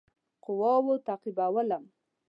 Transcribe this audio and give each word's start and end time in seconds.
قواوو 0.43 0.95
تعقیبولم. 1.07 1.83